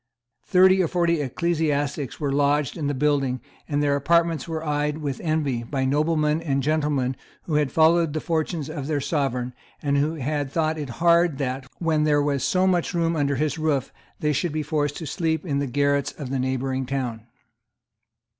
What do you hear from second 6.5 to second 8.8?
gentlemen who had followed the fortunes